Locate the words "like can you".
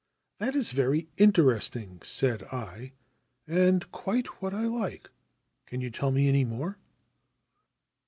4.65-5.91